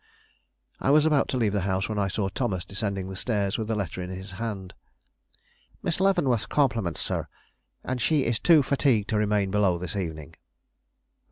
[0.79, 3.69] I was about to leave the house, when I saw Thomas descending the stairs with
[3.69, 4.73] a letter in his hand.
[5.83, 7.27] "Miss Leavenworth's compliments, sir,
[7.83, 10.37] and she is too fatigued to remain below this evening."